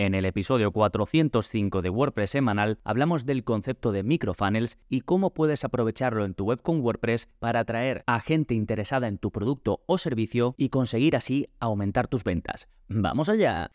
[0.00, 5.64] En el episodio 405 de WordPress semanal hablamos del concepto de microfunnels y cómo puedes
[5.64, 9.98] aprovecharlo en tu web con WordPress para atraer a gente interesada en tu producto o
[9.98, 12.68] servicio y conseguir así aumentar tus ventas.
[12.86, 13.72] ¡Vamos allá!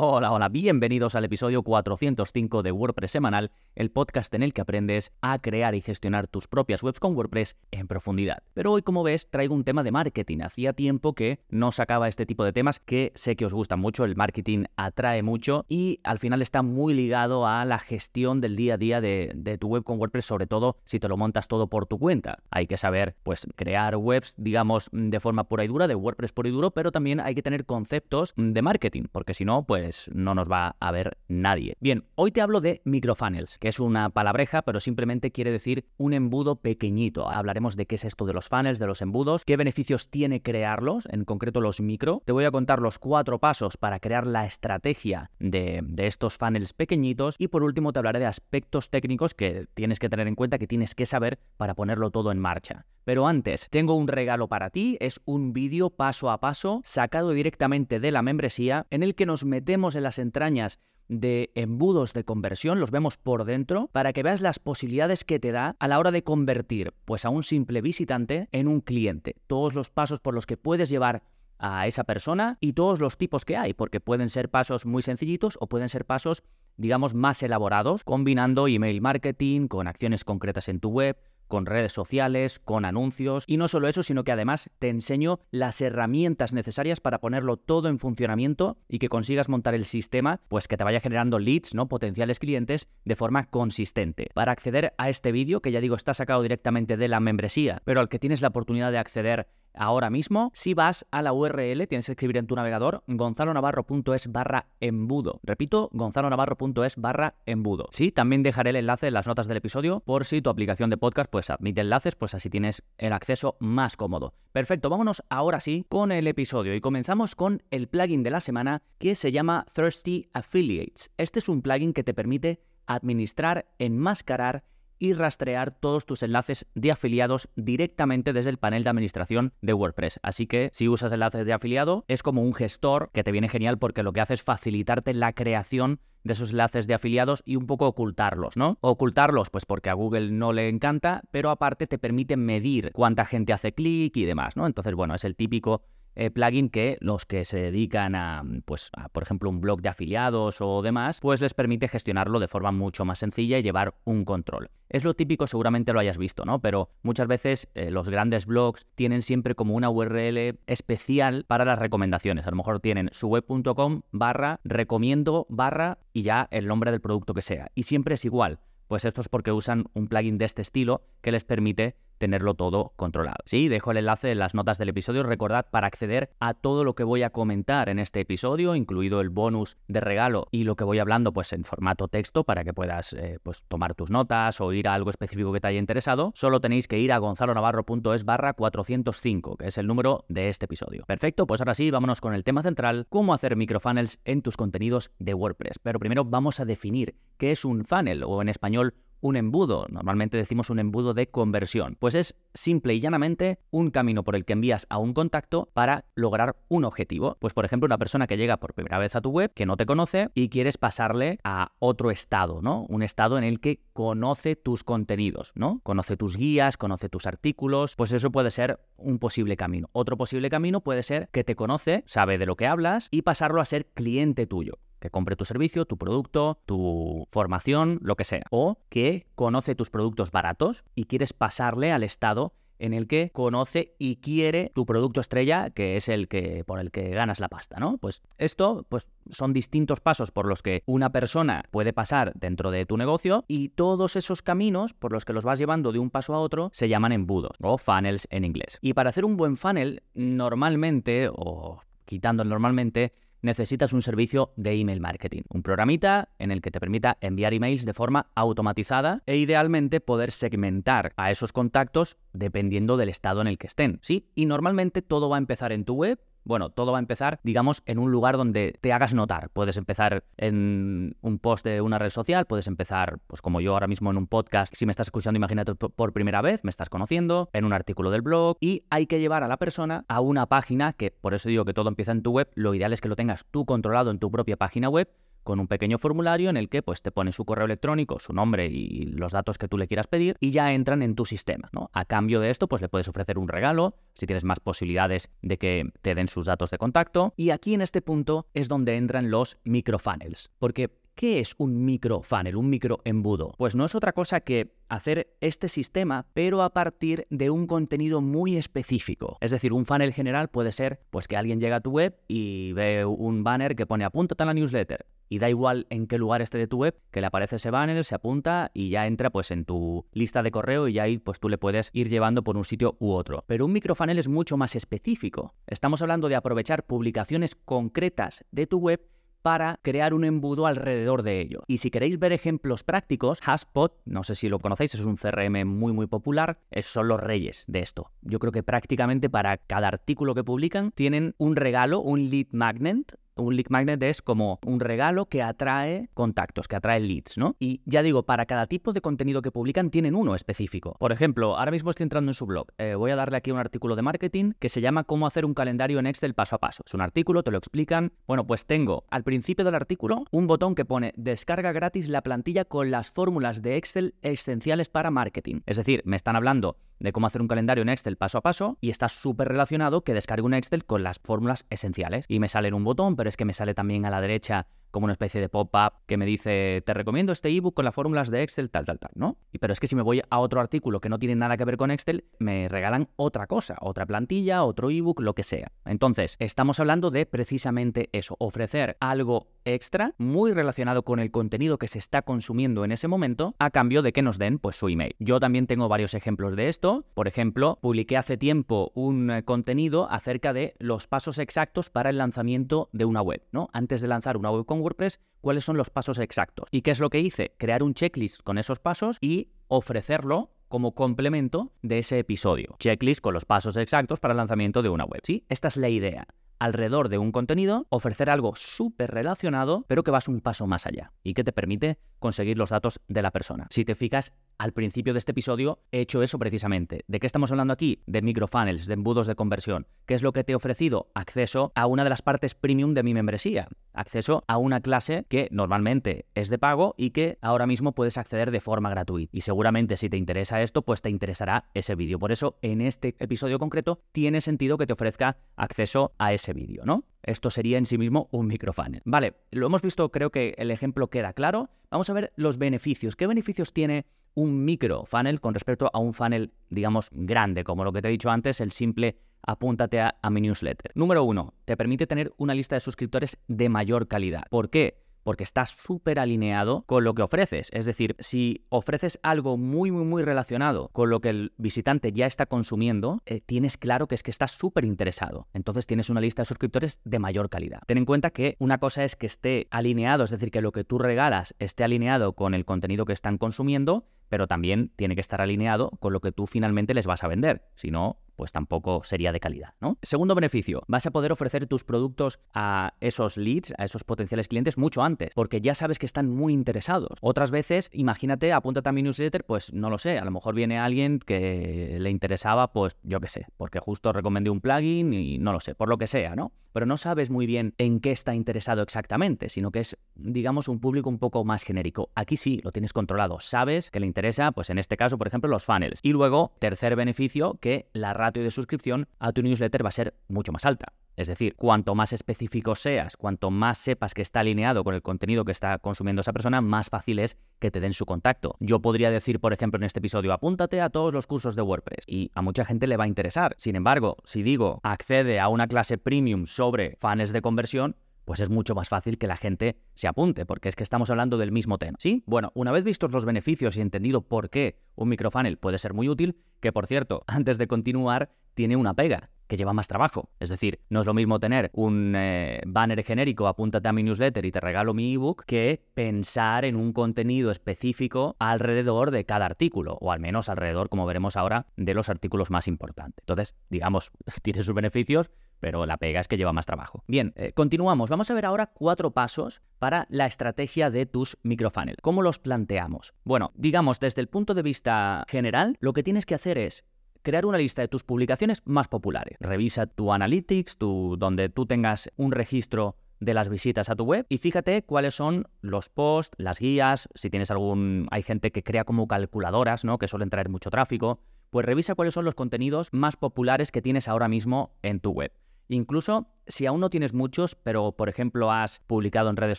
[0.00, 5.10] Hola, hola, bienvenidos al episodio 405 de WordPress Semanal, el podcast en el que aprendes
[5.22, 8.44] a crear y gestionar tus propias webs con WordPress en profundidad.
[8.54, 10.38] Pero hoy, como ves, traigo un tema de marketing.
[10.42, 14.04] Hacía tiempo que no sacaba este tipo de temas que sé que os gustan mucho,
[14.04, 18.74] el marketing atrae mucho y al final está muy ligado a la gestión del día
[18.74, 21.86] a día de, tu web con WordPress, sobre todo si te lo montas todo por
[21.86, 22.38] tu cuenta.
[22.50, 26.48] Hay que saber, pues, crear webs, digamos, de forma pura y dura, de WordPress puro
[26.48, 30.10] y duro, pero también hay que tener conceptos de marketing, porque si no, pues pues
[30.12, 31.74] no nos va a ver nadie.
[31.80, 36.12] Bien, hoy te hablo de microfunnels, que es una palabreja, pero simplemente quiere decir un
[36.12, 37.30] embudo pequeñito.
[37.30, 41.08] Hablaremos de qué es esto de los funnels, de los embudos, qué beneficios tiene crearlos,
[41.10, 42.20] en concreto los micro.
[42.26, 46.74] Te voy a contar los cuatro pasos para crear la estrategia de, de estos funnels
[46.74, 50.58] pequeñitos y por último te hablaré de aspectos técnicos que tienes que tener en cuenta,
[50.58, 52.84] que tienes que saber para ponerlo todo en marcha.
[53.08, 58.00] Pero antes, tengo un regalo para ti, es un vídeo paso a paso sacado directamente
[58.00, 62.80] de la membresía en el que nos metemos en las entrañas de embudos de conversión,
[62.80, 66.10] los vemos por dentro, para que veas las posibilidades que te da a la hora
[66.10, 69.36] de convertir pues a un simple visitante en un cliente.
[69.46, 71.22] Todos los pasos por los que puedes llevar
[71.58, 75.56] a esa persona y todos los tipos que hay, porque pueden ser pasos muy sencillitos
[75.60, 76.42] o pueden ser pasos
[76.78, 82.58] digamos más elaborados, combinando email marketing con acciones concretas en tu web, con redes sociales,
[82.58, 87.18] con anuncios y no solo eso, sino que además te enseño las herramientas necesarias para
[87.18, 91.38] ponerlo todo en funcionamiento y que consigas montar el sistema, pues que te vaya generando
[91.38, 91.88] leads, ¿no?
[91.88, 94.28] potenciales clientes de forma consistente.
[94.34, 98.00] Para acceder a este vídeo, que ya digo está sacado directamente de la membresía, pero
[98.00, 102.06] al que tienes la oportunidad de acceder ahora mismo, si vas a la URL, tienes
[102.06, 105.40] que escribir en tu navegador gonzalonavarro.es barra embudo.
[105.42, 107.88] Repito, gonzalonavarro.es barra embudo.
[107.90, 110.96] Sí, también dejaré el enlace en las notas del episodio por si tu aplicación de
[110.96, 114.34] podcast pues admite enlaces, pues así tienes el acceso más cómodo.
[114.52, 118.82] Perfecto, vámonos ahora sí con el episodio y comenzamos con el plugin de la semana
[118.98, 121.10] que se llama Thirsty Affiliates.
[121.16, 124.64] Este es un plugin que te permite administrar, enmascarar
[124.98, 130.20] y rastrear todos tus enlaces de afiliados directamente desde el panel de administración de WordPress.
[130.22, 133.78] Así que si usas enlaces de afiliado, es como un gestor que te viene genial
[133.78, 137.66] porque lo que hace es facilitarte la creación de esos enlaces de afiliados y un
[137.66, 138.78] poco ocultarlos, ¿no?
[138.80, 143.52] Ocultarlos, pues porque a Google no le encanta, pero aparte te permite medir cuánta gente
[143.52, 144.66] hace clic y demás, ¿no?
[144.66, 145.82] Entonces, bueno, es el típico
[146.14, 150.60] eh, plugin que los que se dedican a, pues, por ejemplo, un blog de afiliados
[150.60, 154.70] o demás, pues les permite gestionarlo de forma mucho más sencilla y llevar un control.
[154.88, 156.60] Es lo típico, seguramente lo hayas visto, ¿no?
[156.60, 161.78] Pero muchas veces eh, los grandes blogs tienen siempre como una URL especial para las
[161.78, 162.46] recomendaciones.
[162.46, 167.34] A lo mejor tienen su web.com barra recomiendo barra y ya el nombre del producto
[167.34, 167.70] que sea.
[167.74, 168.60] Y siempre es igual.
[168.86, 172.92] Pues esto es porque usan un plugin de este estilo que les permite tenerlo todo
[172.96, 173.38] controlado.
[173.44, 175.22] Sí, dejo el enlace en las notas del episodio.
[175.22, 179.30] Recordad para acceder a todo lo que voy a comentar en este episodio, incluido el
[179.30, 183.12] bonus de regalo y lo que voy hablando pues en formato texto para que puedas
[183.12, 186.60] eh, pues tomar tus notas o ir a algo específico que te haya interesado, solo
[186.60, 191.04] tenéis que ir a gonzalonavarro.es barra 405, que es el número de este episodio.
[191.06, 195.10] Perfecto, pues ahora sí, vámonos con el tema central, cómo hacer microfunnels en tus contenidos
[195.18, 195.78] de WordPress.
[195.82, 199.86] Pero primero vamos a definir qué es un funnel o en español un embudo.
[199.90, 201.96] Normalmente decimos un embudo de conversión.
[201.98, 206.06] Pues es simple y llanamente un camino por el que envías a un contacto para
[206.14, 207.36] lograr un objetivo.
[207.40, 209.76] Pues por ejemplo, una persona que llega por primera vez a tu web, que no
[209.76, 212.86] te conoce y quieres pasarle a otro estado, ¿no?
[212.88, 215.80] Un estado en el que conoce tus contenidos, ¿no?
[215.82, 219.88] Conoce tus guías, conoce tus artículos, pues eso puede ser un posible camino.
[219.92, 223.60] Otro posible camino puede ser que te conoce, sabe de lo que hablas y pasarlo
[223.60, 228.44] a ser cliente tuyo que compre tu servicio, tu producto, tu formación, lo que sea.
[228.50, 233.94] O que conoce tus productos baratos y quieres pasarle al estado en el que conoce
[233.98, 237.78] y quiere tu producto estrella, que es el que por el que ganas la pasta,
[237.78, 237.98] ¿no?
[237.98, 242.86] Pues esto pues son distintos pasos por los que una persona puede pasar dentro de
[242.86, 246.34] tu negocio y todos esos caminos por los que los vas llevando de un paso
[246.34, 248.78] a otro se llaman embudos o funnels en inglés.
[248.80, 253.12] Y para hacer un buen funnel normalmente o quitando normalmente
[253.42, 257.84] necesitas un servicio de email marketing, un programita en el que te permita enviar emails
[257.84, 263.58] de forma automatizada e idealmente poder segmentar a esos contactos dependiendo del estado en el
[263.58, 263.98] que estén.
[264.02, 267.40] Sí, y normalmente todo va a empezar en tu web Bueno, todo va a empezar,
[267.42, 269.50] digamos, en un lugar donde te hagas notar.
[269.50, 273.86] Puedes empezar en un post de una red social, puedes empezar, pues como yo ahora
[273.86, 277.50] mismo en un podcast, si me estás escuchando, imagínate por primera vez, me estás conociendo,
[277.52, 280.94] en un artículo del blog, y hay que llevar a la persona a una página
[280.94, 283.16] que, por eso digo que todo empieza en tu web, lo ideal es que lo
[283.16, 285.10] tengas tú controlado en tu propia página web,
[285.48, 288.66] con un pequeño formulario en el que pues te pone su correo electrónico, su nombre
[288.66, 291.88] y los datos que tú le quieras pedir y ya entran en tu sistema, ¿no?
[291.94, 295.56] A cambio de esto pues le puedes ofrecer un regalo, si tienes más posibilidades de
[295.56, 299.30] que te den sus datos de contacto y aquí en este punto es donde entran
[299.30, 303.52] los microfunnels, porque ¿Qué es un microfunnel, un microembudo?
[303.58, 308.20] Pues no es otra cosa que hacer este sistema, pero a partir de un contenido
[308.20, 309.36] muy específico.
[309.40, 312.72] Es decir, un funnel general puede ser pues que alguien llega a tu web y
[312.74, 316.42] ve un banner que pone apúntate a la newsletter y da igual en qué lugar
[316.42, 319.50] esté de tu web, que le aparece ese banner, se apunta y ya entra pues
[319.50, 322.64] en tu lista de correo y ahí pues tú le puedes ir llevando por un
[322.64, 323.44] sitio u otro.
[323.46, 325.54] Pero un microfunnel es mucho más específico.
[325.66, 329.00] Estamos hablando de aprovechar publicaciones concretas de tu web
[329.42, 331.62] para crear un embudo alrededor de ello.
[331.66, 335.64] Y si queréis ver ejemplos prácticos, HubSpot, no sé si lo conocéis, es un CRM
[335.66, 338.10] muy muy popular, son los reyes de esto.
[338.22, 343.16] Yo creo que prácticamente para cada artículo que publican tienen un regalo, un lead magnet
[343.38, 347.56] un lead magnet es como un regalo que atrae contactos, que atrae leads, ¿no?
[347.58, 350.96] Y ya digo, para cada tipo de contenido que publican tienen uno específico.
[350.98, 352.68] Por ejemplo, ahora mismo estoy entrando en su blog.
[352.78, 355.54] Eh, voy a darle aquí un artículo de marketing que se llama Cómo hacer un
[355.54, 356.82] calendario en Excel paso a paso.
[356.86, 358.12] Es un artículo, te lo explican.
[358.26, 362.64] Bueno, pues tengo al principio del artículo un botón que pone descarga gratis la plantilla
[362.64, 365.60] con las fórmulas de Excel esenciales para marketing.
[365.66, 368.78] Es decir, me están hablando de cómo hacer un calendario en Excel paso a paso
[368.80, 372.24] y está súper relacionado que descargue un Excel con las fórmulas esenciales.
[372.28, 374.66] Y me sale en un botón, pero es que me sale también a la derecha
[374.90, 378.30] como una especie de pop-up que me dice, te recomiendo este ebook con las fórmulas
[378.30, 379.36] de Excel, tal, tal, tal, ¿no?
[379.60, 381.76] Pero es que si me voy a otro artículo que no tiene nada que ver
[381.76, 385.72] con Excel, me regalan otra cosa, otra plantilla, otro ebook, lo que sea.
[385.84, 391.88] Entonces, estamos hablando de precisamente eso, ofrecer algo extra muy relacionado con el contenido que
[391.88, 395.14] se está consumiendo en ese momento a cambio de que nos den pues su email.
[395.18, 397.04] Yo también tengo varios ejemplos de esto.
[397.14, 402.18] Por ejemplo, publiqué hace tiempo un eh, contenido acerca de los pasos exactos para el
[402.18, 403.68] lanzamiento de una web, ¿no?
[403.72, 406.68] Antes de lanzar una web WordPress, cuáles son los pasos exactos.
[406.70, 407.54] ¿Y qué es lo que hice?
[407.58, 412.76] Crear un checklist con esos pasos y ofrecerlo como complemento de ese episodio.
[412.78, 415.20] Checklist con los pasos exactos para el lanzamiento de una web.
[415.24, 415.44] ¿Sí?
[415.48, 416.26] Esta es la idea
[416.58, 421.12] alrededor de un contenido, ofrecer algo súper relacionado, pero que vas un paso más allá
[421.22, 423.66] y que te permite conseguir los datos de la persona.
[423.70, 427.04] Si te fijas, al principio de este episodio he hecho eso precisamente.
[427.06, 428.02] ¿De qué estamos hablando aquí?
[428.06, 429.86] De microfunnels, de embudos de conversión.
[430.04, 431.10] ¿Qué es lo que te he ofrecido?
[431.14, 433.68] Acceso a una de las partes premium de mi membresía.
[433.92, 438.50] Acceso a una clase que normalmente es de pago y que ahora mismo puedes acceder
[438.50, 439.30] de forma gratuita.
[439.32, 442.18] Y seguramente si te interesa esto, pues te interesará ese vídeo.
[442.18, 446.84] Por eso, en este episodio concreto, tiene sentido que te ofrezca acceso a ese vídeo,
[446.84, 447.04] ¿no?
[447.22, 449.02] Esto sería en sí mismo un microfunnel.
[449.04, 451.70] Vale, lo hemos visto, creo que el ejemplo queda claro.
[451.90, 453.16] Vamos a ver los beneficios.
[453.16, 458.02] ¿Qué beneficios tiene un microfunnel con respecto a un funnel, digamos, grande, como lo que
[458.02, 460.92] te he dicho antes, el simple apúntate a, a mi newsletter?
[460.94, 464.44] Número uno, te permite tener una lista de suscriptores de mayor calidad.
[464.50, 465.07] ¿Por qué?
[465.22, 467.70] Porque está súper alineado con lo que ofreces.
[467.72, 472.26] Es decir, si ofreces algo muy, muy, muy relacionado con lo que el visitante ya
[472.26, 475.48] está consumiendo, eh, tienes claro que es que estás súper interesado.
[475.52, 477.80] Entonces tienes una lista de suscriptores de mayor calidad.
[477.86, 480.84] Ten en cuenta que una cosa es que esté alineado, es decir, que lo que
[480.84, 485.40] tú regalas esté alineado con el contenido que están consumiendo, pero también tiene que estar
[485.40, 487.62] alineado con lo que tú finalmente les vas a vender.
[487.74, 489.98] Si no, pues tampoco sería de calidad, ¿no?
[490.00, 494.78] Segundo beneficio, vas a poder ofrecer tus productos a esos leads, a esos potenciales clientes
[494.78, 497.18] mucho antes, porque ya sabes que están muy interesados.
[497.20, 500.78] Otras veces, imagínate, apúntate a mi newsletter, pues no lo sé, a lo mejor viene
[500.78, 505.52] alguien que le interesaba, pues yo qué sé, porque justo recomendé un plugin y no
[505.52, 506.52] lo sé, por lo que sea, ¿no?
[506.78, 510.78] Pero no sabes muy bien en qué está interesado exactamente, sino que es, digamos, un
[510.78, 512.12] público un poco más genérico.
[512.14, 515.50] Aquí sí, lo tienes controlado, sabes que le interesa, pues en este caso, por ejemplo,
[515.50, 515.98] los funnels.
[516.04, 520.52] Y luego, tercer beneficio, que la de suscripción a tu newsletter va a ser mucho
[520.52, 520.92] más alta.
[521.18, 525.44] Es decir, cuanto más específico seas, cuanto más sepas que está alineado con el contenido
[525.44, 528.54] que está consumiendo esa persona, más fácil es que te den su contacto.
[528.60, 532.04] Yo podría decir, por ejemplo, en este episodio, apúntate a todos los cursos de WordPress
[532.06, 533.56] y a mucha gente le va a interesar.
[533.58, 538.48] Sin embargo, si digo, accede a una clase premium sobre fans de conversión, pues es
[538.48, 541.78] mucho más fácil que la gente se apunte, porque es que estamos hablando del mismo
[541.78, 541.98] tema.
[541.98, 542.22] ¿Sí?
[542.26, 546.08] Bueno, una vez vistos los beneficios y entendido por qué un microfunnel puede ser muy
[546.08, 550.30] útil, que por cierto, antes de continuar, tiene una pega que lleva más trabajo.
[550.38, 554.44] Es decir, no es lo mismo tener un eh, banner genérico, apúntate a mi newsletter
[554.44, 559.98] y te regalo mi ebook, que pensar en un contenido específico alrededor de cada artículo,
[560.00, 563.22] o al menos alrededor, como veremos ahora, de los artículos más importantes.
[563.22, 564.12] Entonces, digamos,
[564.42, 567.02] tiene sus beneficios, pero la pega es que lleva más trabajo.
[567.08, 568.10] Bien, eh, continuamos.
[568.10, 571.96] Vamos a ver ahora cuatro pasos para la estrategia de tus microfunnel.
[572.02, 573.14] ¿Cómo los planteamos?
[573.24, 576.84] Bueno, digamos, desde el punto de vista general, lo que tienes que hacer es
[577.22, 579.36] crear una lista de tus publicaciones más populares.
[579.40, 584.26] Revisa tu analytics, tu, donde tú tengas un registro de las visitas a tu web
[584.28, 588.84] y fíjate cuáles son los posts, las guías, si tienes algún hay gente que crea
[588.84, 589.98] como calculadoras, ¿no?
[589.98, 591.20] que suelen traer mucho tráfico,
[591.50, 595.32] pues revisa cuáles son los contenidos más populares que tienes ahora mismo en tu web.
[595.68, 599.58] Incluso si aún no tienes muchos, pero por ejemplo has publicado en redes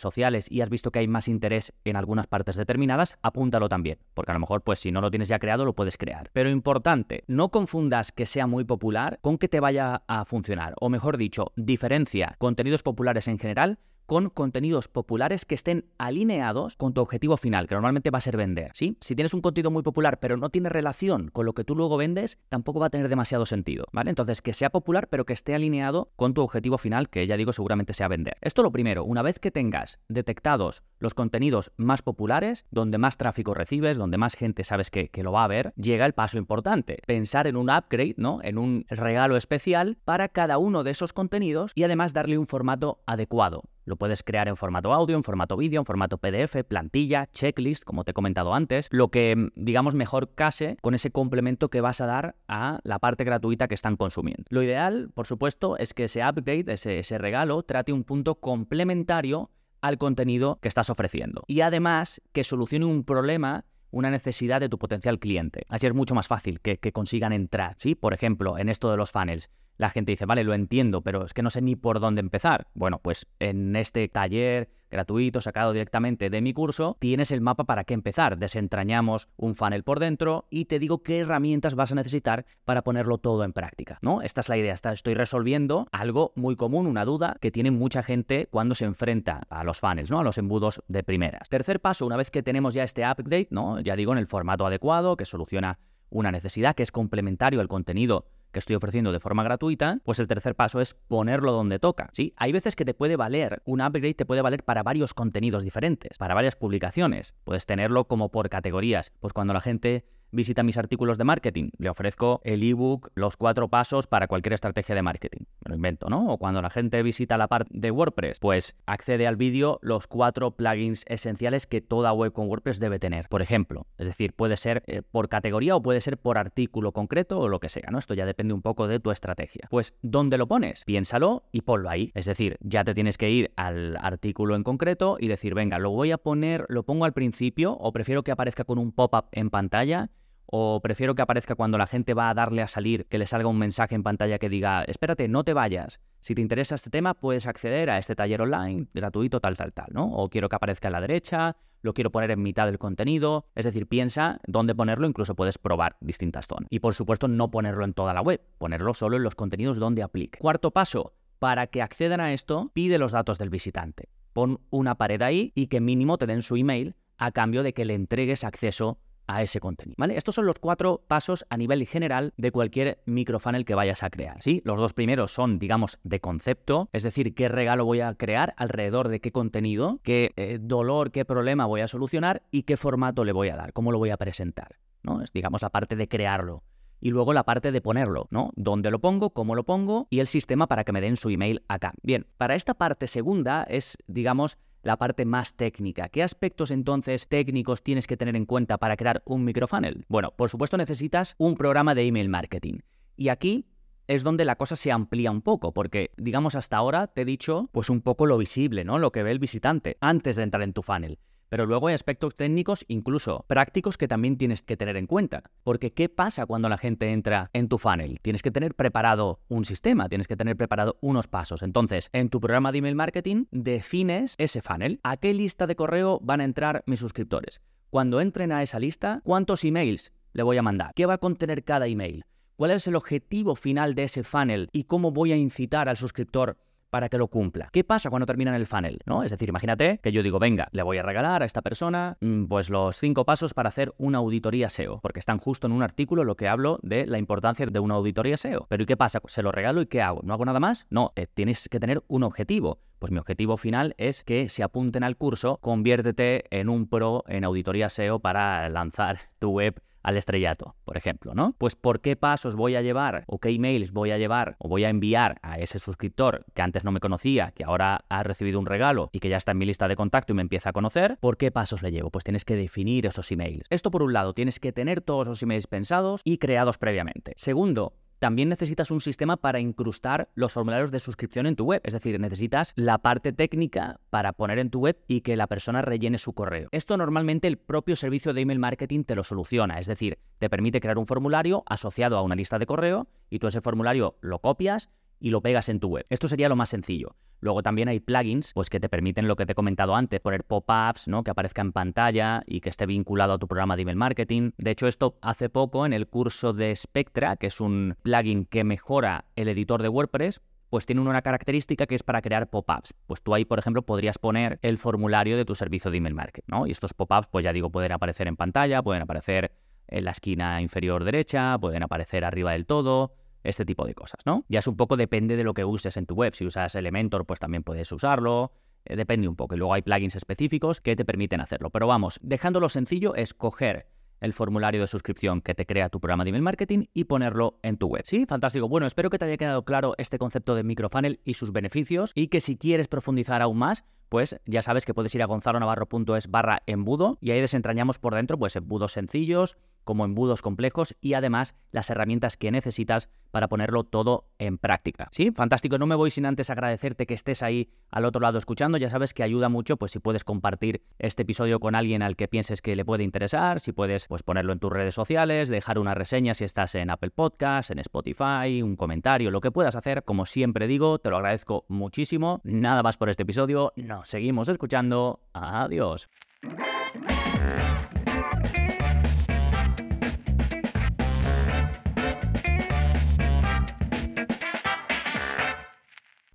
[0.00, 4.32] sociales y has visto que hay más interés en algunas partes determinadas, apúntalo también, porque
[4.32, 6.30] a lo mejor pues si no lo tienes ya creado lo puedes crear.
[6.32, 10.88] Pero importante, no confundas que sea muy popular con que te vaya a funcionar, o
[10.88, 13.78] mejor dicho, diferencia contenidos populares en general
[14.10, 18.36] con contenidos populares que estén alineados con tu objetivo final, que normalmente va a ser
[18.36, 18.72] vender.
[18.74, 21.96] Si tienes un contenido muy popular pero no tiene relación con lo que tú luego
[21.96, 23.84] vendes, tampoco va a tener demasiado sentido.
[23.92, 24.10] ¿vale?
[24.10, 27.52] Entonces, que sea popular pero que esté alineado con tu objetivo final, que ya digo
[27.52, 28.36] seguramente sea vender.
[28.40, 33.54] Esto lo primero, una vez que tengas detectados los contenidos más populares, donde más tráfico
[33.54, 36.98] recibes, donde más gente sabes que, que lo va a ver, llega el paso importante.
[37.06, 38.40] Pensar en un upgrade, ¿no?
[38.42, 43.04] En un regalo especial para cada uno de esos contenidos y además darle un formato
[43.06, 43.62] adecuado.
[43.90, 48.04] Lo puedes crear en formato audio, en formato vídeo, en formato PDF, plantilla, checklist, como
[48.04, 52.00] te he comentado antes, lo que mm, digamos mejor case con ese complemento que vas
[52.00, 54.44] a dar a la parte gratuita que están consumiendo.
[54.48, 59.98] Lo ideal, por supuesto, es que ese upgrade, ese, regalo, trate un punto complementario al
[59.98, 61.42] contenido que estás ofreciendo.
[61.48, 65.64] Y además que solucione un problema una necesidad de tu potencial cliente.
[65.68, 67.96] Así es mucho más fácil que, que, consigan entrar, ¿sí?
[67.96, 71.32] Por ejemplo, en esto de los funnels la gente dice, vale, lo entiendo, pero es
[71.32, 72.66] que no sé ni por dónde empezar.
[72.74, 77.84] Bueno, pues en este taller gratuito sacado directamente de mi curso, tienes el mapa para
[77.84, 78.36] qué empezar.
[78.36, 83.16] Desentrañamos un funnel por dentro y te digo qué herramientas vas a necesitar para ponerlo
[83.16, 84.20] todo en práctica, ¿no?
[84.20, 88.48] Esta es la idea, estoy resolviendo algo muy común, una duda que tiene mucha gente
[88.50, 90.18] cuando se enfrenta a los funnels, ¿no?
[90.18, 91.48] A los embudos de primeras.
[91.48, 93.80] Tercer paso, una vez que tenemos ya este upgrade, ¿no?
[93.80, 95.78] Ya digo, en el formato adecuado que soluciona
[96.10, 100.28] una necesidad que es complementario al contenido que estoy ofreciendo de forma gratuita, pues el
[100.28, 102.10] tercer paso es ponerlo donde toca.
[102.12, 102.34] ¿sí?
[102.36, 106.18] Hay veces que te puede valer, un upgrade te puede valer para varios contenidos diferentes,
[106.18, 107.34] para varias publicaciones.
[107.44, 109.12] Puedes tenerlo como por categorías.
[109.20, 111.70] Pues cuando la gente visita mis artículos de marketing.
[111.78, 115.44] Le ofrezco el ebook, los cuatro pasos para cualquier estrategia de marketing.
[115.64, 116.26] Me lo invento, ¿no?
[116.28, 120.52] O cuando la gente visita la parte de WordPress, pues accede al vídeo los cuatro
[120.52, 123.86] plugins esenciales que toda web con WordPress debe tener, por ejemplo.
[123.98, 127.60] Es decir, puede ser eh, por categoría o puede ser por artículo concreto o lo
[127.60, 127.98] que sea, ¿no?
[127.98, 129.66] Esto ya depende un poco de tu estrategia.
[129.70, 130.84] Pues, ¿dónde lo pones?
[130.84, 132.12] Piénsalo y ponlo ahí.
[132.14, 135.90] Es decir, ya te tienes que ir al artículo en concreto y decir, venga, lo
[135.90, 139.50] voy a poner, lo pongo al principio o prefiero que aparezca con un pop-up en
[139.50, 140.10] pantalla
[140.52, 143.48] o prefiero que aparezca cuando la gente va a darle a salir, que le salga
[143.48, 146.00] un mensaje en pantalla que diga, espérate, no te vayas.
[146.18, 149.86] Si te interesa este tema, puedes acceder a este taller online gratuito, tal, tal, tal,
[149.92, 150.12] ¿no?
[150.12, 153.46] O quiero que aparezca a la derecha, lo quiero poner en mitad del contenido.
[153.54, 156.66] Es decir, piensa dónde ponerlo, incluso puedes probar distintas zonas.
[156.68, 160.02] Y por supuesto, no ponerlo en toda la web, ponerlo solo en los contenidos donde
[160.02, 160.40] aplique.
[160.40, 164.08] Cuarto paso, para que accedan a esto, pide los datos del visitante.
[164.32, 167.84] Pon una pared ahí y que mínimo te den su email a cambio de que
[167.84, 168.98] le entregues acceso
[169.30, 169.94] a ese contenido.
[169.98, 170.16] ¿vale?
[170.16, 174.42] Estos son los cuatro pasos a nivel general de cualquier microfunnel que vayas a crear.
[174.42, 174.62] ¿sí?
[174.64, 179.08] Los dos primeros son, digamos, de concepto, es decir, qué regalo voy a crear alrededor
[179.08, 183.32] de qué contenido, qué eh, dolor, qué problema voy a solucionar y qué formato le
[183.32, 184.78] voy a dar, cómo lo voy a presentar.
[185.02, 185.22] ¿no?
[185.22, 186.62] Es, digamos, la parte de crearlo
[187.00, 188.50] y luego la parte de ponerlo, ¿no?
[188.56, 189.30] ¿Dónde lo pongo?
[189.30, 190.06] ¿Cómo lo pongo?
[190.10, 191.94] Y el sistema para que me den su email acá.
[192.02, 196.08] Bien, para esta parte segunda es, digamos, la parte más técnica.
[196.08, 200.04] ¿Qué aspectos entonces técnicos tienes que tener en cuenta para crear un microfunnel?
[200.08, 202.78] Bueno, por supuesto necesitas un programa de email marketing.
[203.16, 203.66] Y aquí
[204.06, 207.68] es donde la cosa se amplía un poco, porque digamos hasta ahora te he dicho
[207.72, 208.98] pues un poco lo visible, ¿no?
[208.98, 211.18] Lo que ve el visitante antes de entrar en tu funnel.
[211.50, 215.42] Pero luego hay aspectos técnicos, incluso prácticos, que también tienes que tener en cuenta.
[215.64, 218.20] Porque ¿qué pasa cuando la gente entra en tu funnel?
[218.22, 221.64] Tienes que tener preparado un sistema, tienes que tener preparado unos pasos.
[221.64, 225.00] Entonces, en tu programa de email marketing, defines ese funnel.
[225.02, 227.60] ¿A qué lista de correo van a entrar mis suscriptores?
[227.90, 230.92] Cuando entren a esa lista, ¿cuántos emails le voy a mandar?
[230.94, 232.24] ¿Qué va a contener cada email?
[232.54, 234.68] ¿Cuál es el objetivo final de ese funnel?
[234.70, 236.58] ¿Y cómo voy a incitar al suscriptor
[236.90, 237.68] para que lo cumpla.
[237.72, 239.00] ¿Qué pasa cuando termina el funnel?
[239.06, 239.22] ¿no?
[239.22, 242.46] Es decir, imagínate que yo digo, venga, le voy a regalar a esta persona mm,
[242.46, 246.24] pues los cinco pasos para hacer una auditoría SEO, porque están justo en un artículo
[246.24, 248.66] lo que hablo de la importancia de una auditoría SEO.
[248.68, 249.20] Pero ¿y qué pasa?
[249.26, 250.20] Se lo regalo y ¿qué hago?
[250.22, 250.86] ¿No hago nada más?
[250.90, 252.80] No, eh, tienes que tener un objetivo.
[252.98, 257.44] Pues mi objetivo final es que se apunten al curso, conviértete en un pro en
[257.44, 261.54] auditoría SEO para lanzar tu web al estrellato, por ejemplo, ¿no?
[261.58, 264.84] Pues por qué pasos voy a llevar o qué emails voy a llevar o voy
[264.84, 268.66] a enviar a ese suscriptor que antes no me conocía, que ahora ha recibido un
[268.66, 271.18] regalo y que ya está en mi lista de contacto y me empieza a conocer,
[271.20, 272.10] ¿por qué pasos le llevo?
[272.10, 273.66] Pues tienes que definir esos emails.
[273.70, 277.34] Esto por un lado, tienes que tener todos los emails pensados y creados previamente.
[277.36, 281.80] Segundo, también necesitas un sistema para incrustar los formularios de suscripción en tu web.
[281.84, 285.80] Es decir, necesitas la parte técnica para poner en tu web y que la persona
[285.80, 286.68] rellene su correo.
[286.70, 289.80] Esto normalmente el propio servicio de email marketing te lo soluciona.
[289.80, 293.46] Es decir, te permite crear un formulario asociado a una lista de correo y tú
[293.46, 296.06] ese formulario lo copias y lo pegas en tu web.
[296.08, 297.14] Esto sería lo más sencillo.
[297.40, 300.44] Luego también hay plugins pues, que te permiten lo que te he comentado antes, poner
[300.44, 301.22] pop-ups, ¿no?
[301.22, 304.50] que aparezca en pantalla y que esté vinculado a tu programa de email marketing.
[304.58, 308.64] De hecho, esto hace poco en el curso de Spectra, que es un plugin que
[308.64, 312.94] mejora el editor de WordPress, pues tiene una característica que es para crear pop-ups.
[313.06, 316.46] Pues tú ahí, por ejemplo, podrías poner el formulario de tu servicio de email marketing,
[316.48, 316.66] ¿no?
[316.66, 319.52] Y estos pop-ups, pues ya digo, pueden aparecer en pantalla, pueden aparecer
[319.88, 324.44] en la esquina inferior derecha, pueden aparecer arriba del todo, este tipo de cosas, ¿no?
[324.48, 326.34] Ya es un poco depende de lo que uses en tu web.
[326.34, 328.52] Si usas Elementor, pues también puedes usarlo.
[328.84, 329.54] Eh, depende un poco.
[329.54, 331.70] Y luego hay plugins específicos que te permiten hacerlo.
[331.70, 333.86] Pero vamos, dejándolo sencillo es coger
[334.20, 337.78] el formulario de suscripción que te crea tu programa de email marketing y ponerlo en
[337.78, 338.02] tu web.
[338.04, 338.68] Sí, fantástico.
[338.68, 342.28] Bueno, espero que te haya quedado claro este concepto de microfunnel y sus beneficios y
[342.28, 346.62] que si quieres profundizar aún más, pues ya sabes que puedes ir a gonzalonavarro.es barra
[346.66, 351.90] embudo y ahí desentrañamos por dentro pues embudos sencillos, como embudos complejos y además las
[351.90, 355.08] herramientas que necesitas para ponerlo todo en práctica.
[355.12, 355.78] Sí, fantástico.
[355.78, 358.78] No me voy sin antes agradecerte que estés ahí al otro lado escuchando.
[358.78, 362.28] Ya sabes que ayuda mucho, pues si puedes compartir este episodio con alguien al que
[362.28, 365.94] pienses que le puede interesar, si puedes pues ponerlo en tus redes sociales, dejar una
[365.94, 370.02] reseña si estás en Apple Podcasts, en Spotify, un comentario, lo que puedas hacer.
[370.04, 372.40] Como siempre digo, te lo agradezco muchísimo.
[372.44, 373.72] Nada más por este episodio.
[373.76, 375.20] Nos seguimos escuchando.
[375.32, 376.08] Adiós.